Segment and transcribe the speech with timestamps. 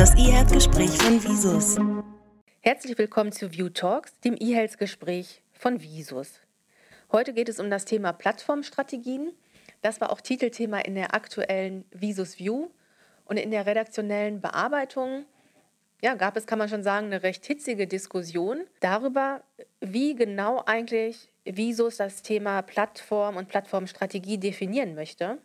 [0.00, 1.76] das eHealth-Gespräch von Visus.
[2.60, 6.40] Herzlich willkommen zu View Talks, dem eHealth-Gespräch von Visus.
[7.12, 9.32] Heute geht es um das Thema Plattformstrategien.
[9.82, 12.70] Das war auch Titelthema in der aktuellen Visus View
[13.26, 15.26] und in der redaktionellen Bearbeitung
[16.00, 19.42] ja, gab es, kann man schon sagen, eine recht hitzige Diskussion darüber,
[19.82, 25.36] wie genau eigentlich Visus das Thema Plattform und Plattformstrategie definieren möchte.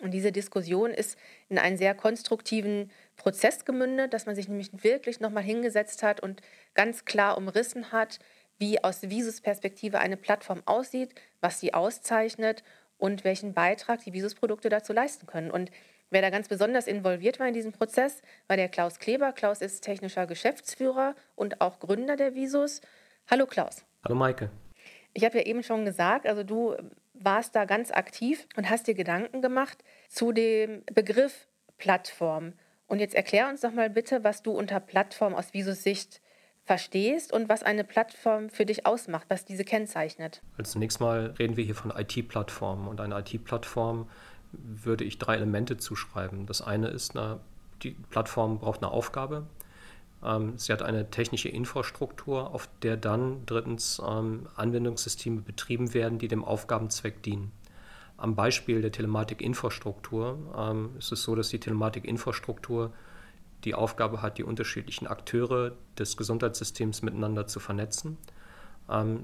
[0.00, 1.16] Und diese Diskussion ist
[1.48, 6.40] in einen sehr konstruktiven Prozess gemündet, dass man sich nämlich wirklich nochmal hingesetzt hat und
[6.74, 8.18] ganz klar umrissen hat,
[8.58, 12.64] wie aus Visus-Perspektive eine Plattform aussieht, was sie auszeichnet
[12.98, 15.50] und welchen Beitrag die Visus-Produkte dazu leisten können.
[15.50, 15.70] Und
[16.10, 19.32] wer da ganz besonders involviert war in diesem Prozess, war der Klaus Kleber.
[19.32, 22.80] Klaus ist technischer Geschäftsführer und auch Gründer der Visus.
[23.30, 23.84] Hallo Klaus.
[24.04, 24.50] Hallo Maike.
[25.12, 26.76] Ich habe ja eben schon gesagt, also du
[27.14, 32.52] warst da ganz aktiv und hast dir Gedanken gemacht zu dem Begriff Plattform.
[32.86, 36.20] Und jetzt erklär uns doch mal bitte, was du unter Plattform aus Visus Sicht
[36.64, 40.42] verstehst und was eine Plattform für dich ausmacht, was diese kennzeichnet.
[40.56, 44.08] Also zunächst mal reden wir hier von IT-Plattformen und eine IT-Plattform
[44.52, 46.46] würde ich drei Elemente zuschreiben.
[46.46, 47.40] Das eine ist, eine,
[47.82, 49.46] die Plattform braucht eine Aufgabe,
[50.56, 56.44] sie hat eine technische Infrastruktur, auf der dann drittens ähm, Anwendungssysteme betrieben werden, die dem
[56.44, 57.52] Aufgabenzweck dienen.
[58.16, 62.92] Am Beispiel der Telematikinfrastruktur ähm, ist es so, dass die Telematikinfrastruktur
[63.64, 68.18] die Aufgabe hat, die unterschiedlichen Akteure des Gesundheitssystems miteinander zu vernetzen.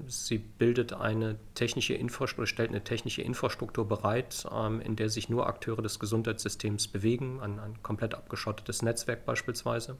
[0.07, 4.47] sie bildet eine technische Infrastruktur, stellt eine technische Infrastruktur bereit,
[4.83, 9.97] in der sich nur Akteure des Gesundheitssystems bewegen, ein, ein komplett abgeschottetes Netzwerk beispielsweise.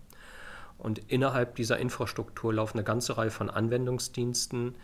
[0.82, 4.76] Und innerhalb dieser Infrastruktur laufen eine ganze Reihe von Anwendungsdiensten,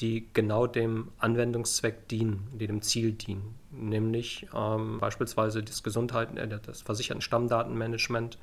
[0.00, 6.60] die genau dem Anwendungszweck dienen, die dem Ziel dienen, nämlich ähm, beispielsweise das Gesundheit, äh,
[6.64, 8.38] das Versicherten-Stammdatenmanagement,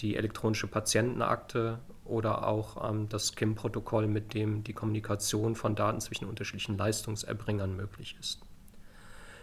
[0.00, 6.26] die elektronische Patientenakte oder auch ähm, das KIM-Protokoll, mit dem die Kommunikation von Daten zwischen
[6.26, 8.40] unterschiedlichen Leistungserbringern möglich ist.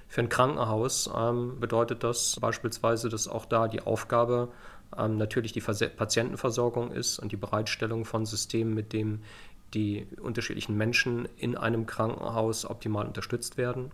[0.07, 4.49] Für ein Krankenhaus ähm, bedeutet das beispielsweise, dass auch da die Aufgabe
[4.97, 9.23] ähm, natürlich die Vers Patientenversorgung ist und die Bereitstellung von Systemen, mit denen
[9.73, 13.91] die unterschiedlichen Menschen in einem Krankenhaus optimal unterstützt werden.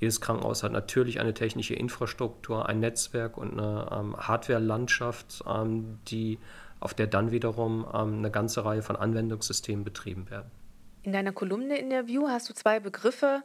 [0.00, 6.38] Jedes Krankenhaus hat natürlich eine technische Infrastruktur, ein Netzwerk und eine ähm, Hardware-Landschaft, ähm, die,
[6.80, 10.50] auf der dann wiederum ähm, eine ganze Reihe von Anwendungssystemen betrieben werden.
[11.04, 13.42] In deiner Kolumne in der View hast du zwei Begriffe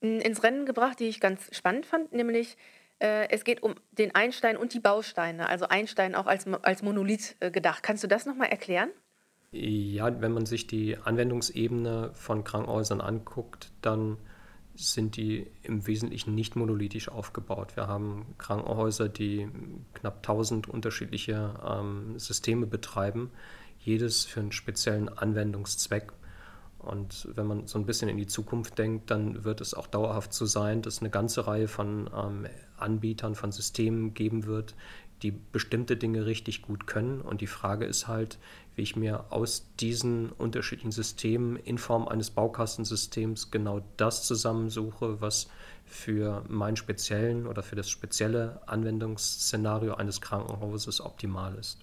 [0.00, 2.56] hm, ins Rennen gebracht, die ich ganz spannend fand, nämlich
[2.98, 7.50] es geht um den Einstein und die Bausteine, also Einstein auch als, als Monolith äh,
[7.50, 7.82] gedacht.
[7.82, 8.90] Kannst du das nochmal erklären?
[9.50, 14.18] Ja, wenn man sich die Anwendungsebene von Krankenhäusern anguckt, dann
[14.74, 17.76] sind die im Wesentlichen nicht monolithisch aufgebaut.
[17.76, 19.48] Wir haben Krankenhäuser, die
[19.94, 23.30] knapp 1000 unterschiedliche ähm, Systeme betreiben,
[23.78, 26.12] jedes für einen speziellen Anwendungszweck.
[26.84, 30.32] Und wenn man so ein bisschen in die Zukunft denkt, dann wird es auch dauerhaft
[30.32, 32.46] so sein, dass eine ganze Reihe von ähm,
[32.76, 34.74] Anbietern, von Systemen geben wird,
[35.22, 37.20] die bestimmte Dinge richtig gut können.
[37.20, 38.38] Und die Frage ist halt,
[38.74, 45.48] wie ich mir aus diesen unterschiedlichen Systemen in Form eines Baukastensystems genau das zusammensuche, was
[45.86, 51.78] für meinen speziellen oder für das spezielle Anwendungsszenario eines Krankenhauses optimal ist.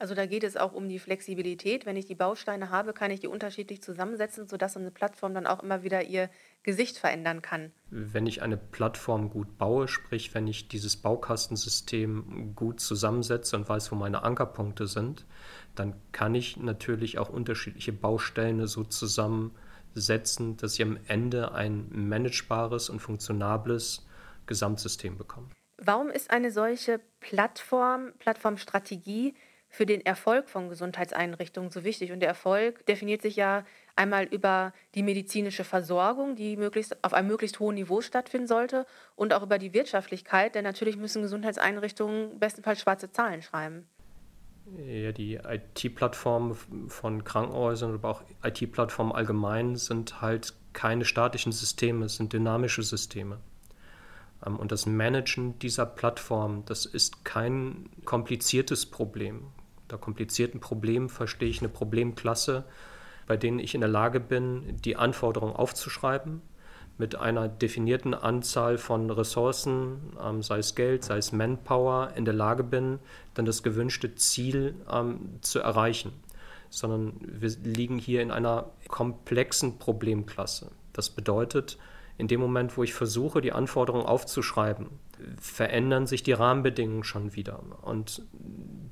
[0.00, 1.84] Also da geht es auch um die Flexibilität.
[1.84, 5.60] Wenn ich die Bausteine habe, kann ich die unterschiedlich zusammensetzen, sodass eine Plattform dann auch
[5.60, 6.30] immer wieder ihr
[6.62, 7.72] Gesicht verändern kann.
[7.90, 13.90] Wenn ich eine Plattform gut baue, sprich wenn ich dieses Baukastensystem gut zusammensetze und weiß,
[13.90, 15.26] wo meine Ankerpunkte sind,
[15.74, 22.88] dann kann ich natürlich auch unterschiedliche Bausteine so zusammensetzen, dass ich am Ende ein managebares
[22.88, 24.06] und funktionables
[24.46, 25.48] Gesamtsystem bekomme.
[25.76, 29.34] Warum ist eine solche Plattform, Plattformstrategie
[29.68, 32.12] für den Erfolg von Gesundheitseinrichtungen so wichtig.
[32.12, 33.64] Und der Erfolg definiert sich ja
[33.96, 38.86] einmal über die medizinische Versorgung, die möglichst auf einem möglichst hohen Niveau stattfinden sollte,
[39.16, 43.86] und auch über die Wirtschaftlichkeit, denn natürlich müssen Gesundheitseinrichtungen bestenfalls schwarze Zahlen schreiben.
[44.76, 46.54] Ja, die IT-Plattformen
[46.88, 53.38] von Krankenhäusern, aber auch IT-Plattformen allgemein sind halt keine statischen Systeme, es sind dynamische Systeme.
[54.44, 59.46] Ähm, und das Managen dieser Plattform, das ist kein kompliziertes Problem.
[59.88, 62.64] Unter komplizierten Problemen verstehe ich eine Problemklasse,
[63.26, 66.42] bei denen ich in der Lage bin, die Anforderungen aufzuschreiben,
[66.98, 72.34] mit einer definierten Anzahl von Ressourcen, ähm, sei es Geld, sei es Manpower, in der
[72.34, 72.98] Lage bin,
[73.32, 76.12] dann das gewünschte Ziel ähm, zu erreichen.
[76.68, 80.70] Sondern wir liegen hier in einer komplexen Problemklasse.
[80.92, 81.78] Das bedeutet,
[82.18, 84.88] in dem Moment, wo ich versuche, die Anforderungen aufzuschreiben,
[85.40, 87.60] verändern sich die Rahmenbedingungen schon wieder.
[87.82, 88.22] Und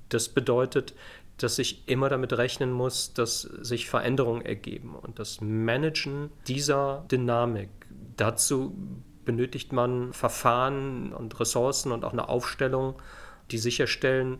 [0.08, 0.94] Das bedeutet,
[1.38, 4.94] dass ich immer damit rechnen muss, dass sich Veränderungen ergeben.
[4.94, 7.68] Und das Managen dieser Dynamik,
[8.16, 8.74] dazu
[9.24, 12.94] benötigt man Verfahren und Ressourcen und auch eine Aufstellung,
[13.50, 14.38] die sicherstellen,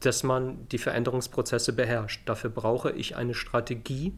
[0.00, 2.28] dass man die Veränderungsprozesse beherrscht.
[2.28, 4.14] Dafür brauche ich eine Strategie,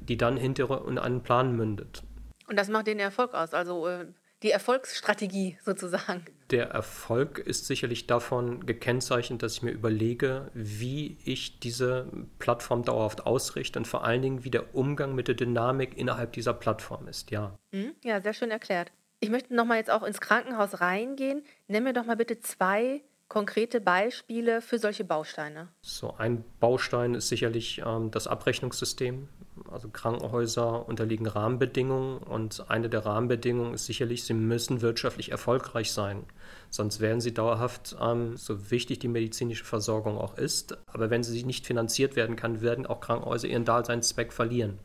[0.00, 2.02] die dann hinterher in einen Plan mündet.
[2.48, 4.06] Und das macht den Erfolg aus, also äh,
[4.42, 6.24] die Erfolgsstrategie sozusagen.
[6.50, 13.26] Der Erfolg ist sicherlich davon gekennzeichnet, dass ich mir überlege, wie ich diese Plattform dauerhaft
[13.26, 17.30] ausrichte und vor allen Dingen, wie der Umgang mit der Dynamik innerhalb dieser Plattform ist,
[17.30, 17.58] ja.
[17.72, 18.92] Mhm, ja, sehr schön erklärt.
[19.20, 21.42] Ich möchte nochmal jetzt auch ins Krankenhaus reingehen.
[21.66, 25.68] Nenn mir doch mal bitte zwei konkrete Beispiele für solche Bausteine?
[25.82, 29.28] So ein Baustein ist sicherlich ähm, das Abrechnungssystem.
[29.70, 36.24] Also Krankenhäuser unterliegen Rahmenbedingungen und eine der Rahmenbedingungen ist sicherlich, sie müssen wirtschaftlich erfolgreich sein.
[36.70, 41.42] Sonst werden sie dauerhaft, ähm, so wichtig die medizinische Versorgung auch ist, aber wenn sie
[41.44, 44.78] nicht finanziert werden kann, werden auch Krankenhäuser ihren Daseinszweck verlieren.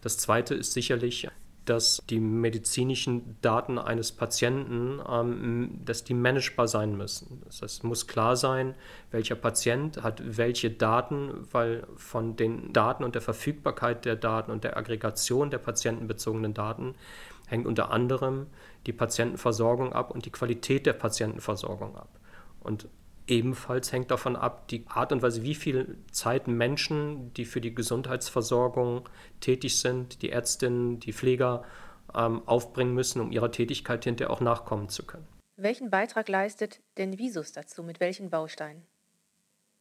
[0.00, 1.28] Das zweite ist sicherlich
[1.68, 7.42] dass die medizinischen Daten eines Patienten, ähm, dass die managebar sein müssen.
[7.44, 8.74] Das heißt, muss klar sein,
[9.10, 14.64] welcher Patient hat welche Daten, weil von den Daten und der Verfügbarkeit der Daten und
[14.64, 16.94] der Aggregation der patientenbezogenen Daten
[17.46, 18.46] hängt unter anderem
[18.86, 22.08] die Patientenversorgung ab und die Qualität der Patientenversorgung ab.
[22.60, 22.88] Und
[23.28, 27.74] Ebenfalls hängt davon ab, die Art und Weise, wie viel Zeit Menschen, die für die
[27.74, 29.06] Gesundheitsversorgung
[29.40, 31.62] tätig sind, die Ärztinnen, die Pfleger
[32.14, 35.26] ähm, aufbringen müssen, um ihrer Tätigkeit hinterher auch nachkommen zu können.
[35.56, 37.82] Welchen Beitrag leistet denn Visus dazu?
[37.82, 38.82] Mit welchen Bausteinen?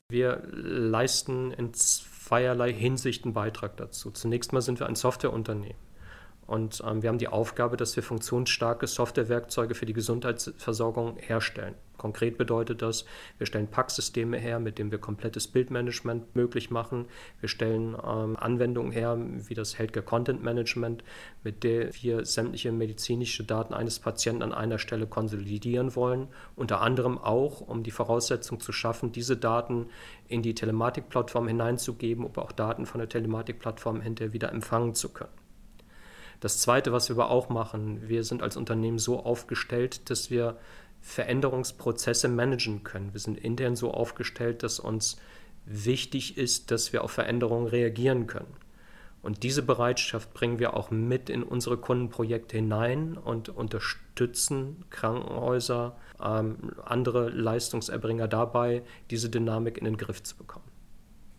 [0.09, 4.11] Wir leisten in zweierlei Hinsicht einen Beitrag dazu.
[4.11, 5.77] Zunächst mal sind wir ein Softwareunternehmen.
[6.47, 11.75] Und ähm, wir haben die Aufgabe, dass wir funktionsstarke Softwarewerkzeuge für die Gesundheitsversorgung herstellen.
[11.97, 13.05] Konkret bedeutet das,
[13.37, 17.07] wir stellen Packsysteme her, mit denen wir komplettes Bildmanagement möglich machen.
[17.41, 21.03] Wir stellen ähm, Anwendungen her, wie das Healthcare Content Management,
[21.43, 26.27] mit der wir sämtliche medizinische Daten eines Patienten an einer Stelle konsolidieren wollen.
[26.55, 29.87] Unter anderem auch, um die Voraussetzung zu schaffen, diese Daten
[30.27, 35.46] in die Telematikplattform hineinzugeben, um auch Daten von der Telematikplattform hinterher wieder empfangen zu können.
[36.39, 40.57] Das Zweite, was wir aber auch machen, wir sind als Unternehmen so aufgestellt, dass wir
[41.01, 43.13] Veränderungsprozesse managen können.
[43.13, 45.17] Wir sind intern so aufgestellt, dass uns
[45.65, 48.53] wichtig ist, dass wir auf Veränderungen reagieren können.
[49.21, 56.71] Und diese Bereitschaft bringen wir auch mit in unsere Kundenprojekte hinein und unterstützen Krankenhäuser, ähm,
[56.85, 60.65] andere Leistungserbringer dabei, diese Dynamik in den Griff zu bekommen.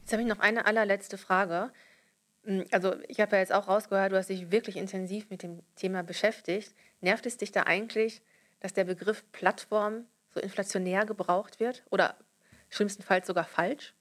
[0.03, 1.71] Jetzt habe ich noch eine allerletzte Frage.
[2.49, 5.61] Hm, also ich habe ja jetzt auch rausgehört, du hast dich wirklich intensiv mit dem
[5.77, 6.75] Thema beschäftigt.
[7.01, 8.23] Nervt es dich da eigentlich,
[8.61, 12.17] dass der Begriff Plattform so inflationär gebraucht wird oder
[12.71, 13.95] schlimmstenfalls sogar falsch?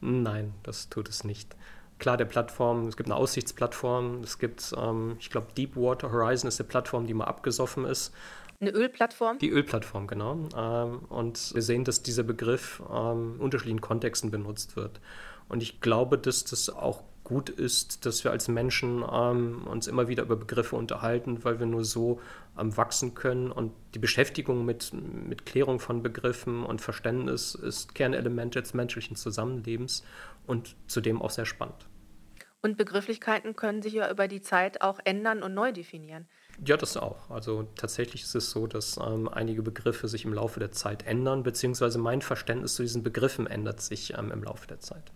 [0.00, 1.54] Nein, das tut es nicht.
[1.98, 6.60] Klar, der Plattform, es gibt eine Aussichtsplattform, es gibt, ähm, ich glaube, Deepwater Horizon ist
[6.60, 8.12] eine Plattform, die mal abgesoffen ist.
[8.60, 9.38] Eine Ölplattform?
[9.38, 10.48] Die Ölplattform, genau.
[10.56, 15.00] Ähm, und wir sehen, dass dieser Begriff ähm, in unterschiedlichen Kontexten benutzt wird.
[15.48, 20.08] Und ich glaube, dass das auch gut ist, dass wir als Menschen ähm, uns immer
[20.08, 22.20] wieder über Begriffe unterhalten, weil wir nur so
[22.58, 23.52] ähm, wachsen können.
[23.52, 30.04] Und die Beschäftigung mit, mit Klärung von Begriffen und Verständnis ist Kernelement des menschlichen Zusammenlebens
[30.46, 31.86] und zudem auch sehr spannend.
[32.60, 36.28] Und Begrifflichkeiten können sich ja über die Zeit auch ändern und neu definieren.
[36.64, 37.30] Ja, das auch.
[37.30, 41.42] Also tatsächlich ist es so, dass ähm, einige Begriffe sich im Laufe der Zeit ändern,
[41.42, 45.12] beziehungsweise mein Verständnis zu diesen Begriffen ändert sich ähm, im Laufe der Zeit.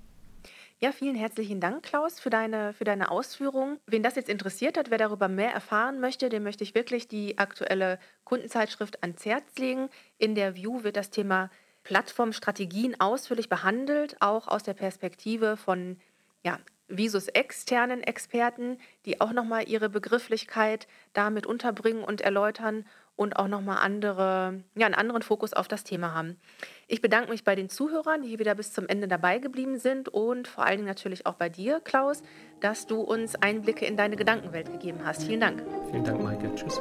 [0.79, 3.81] Ja, vielen herzlichen Dank, Klaus, für deine, für deine Ausführungen.
[3.87, 7.39] Wen das jetzt interessiert hat, wer darüber mehr erfahren möchte, dem möchte ich wirklich die
[7.39, 9.89] aktuelle Kundenzeitschrift ans Herz legen.
[10.19, 11.49] In der View wird das Thema
[11.83, 15.99] Plattformstrategien ausführlich behandelt, auch aus der Perspektive von
[16.45, 22.85] ja, Visus externen Experten, die auch nochmal ihre Begrifflichkeit damit unterbringen und erläutern
[23.17, 26.37] und auch nochmal andere, ja, einen anderen Fokus auf das Thema haben.
[26.87, 30.09] Ich bedanke mich bei den Zuhörern, die hier wieder bis zum Ende dabei geblieben sind
[30.09, 32.23] und vor allen Dingen natürlich auch bei dir, Klaus,
[32.61, 35.25] dass du uns Einblicke in deine Gedankenwelt gegeben hast.
[35.25, 35.63] Vielen Dank.
[35.91, 36.55] Vielen Dank, Maike.
[36.55, 36.81] Tschüss.